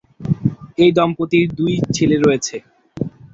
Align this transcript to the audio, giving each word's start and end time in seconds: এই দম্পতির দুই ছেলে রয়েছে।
এই 0.77 0.91
দম্পতির 0.97 1.47
দুই 1.57 1.73
ছেলে 1.95 2.17
রয়েছে। 2.17 2.55